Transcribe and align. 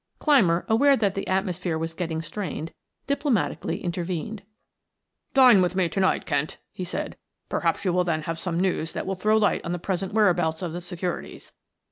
Clymer, 0.17 0.65
aware 0.67 0.97
that 0.97 1.13
the 1.13 1.27
atmosphere 1.27 1.77
was 1.77 1.93
getting 1.93 2.23
strained, 2.23 2.73
diplomatically 3.05 3.83
intervened. 3.83 4.41
"Dine 5.35 5.61
with 5.61 5.75
me 5.75 5.89
to 5.89 5.99
night, 5.99 6.25
Kent," 6.25 6.57
he 6.71 6.83
said. 6.83 7.17
"Perhaps 7.49 7.85
you 7.85 7.93
will 7.93 8.03
then 8.03 8.23
have 8.23 8.39
some 8.39 8.59
news 8.59 8.93
that 8.93 9.05
will 9.05 9.13
throw 9.13 9.37
light 9.37 9.63
on 9.63 9.73
the 9.73 9.77
present 9.77 10.11
whereabouts 10.11 10.63
of 10.63 10.73
the 10.73 10.81
securities. 10.81 11.51